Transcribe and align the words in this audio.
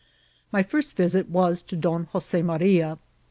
My 0.51 0.63
first 0.63 0.93
visit 0.95 1.29
was 1.29 1.61
to 1.61 1.75
Don 1.77 2.05
Jose 2.05 2.41
Maria. 2.41 2.97